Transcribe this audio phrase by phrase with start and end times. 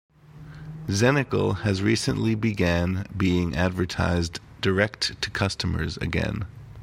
[0.89, 6.47] Xenical has recently began being advertised direct-to-customers again.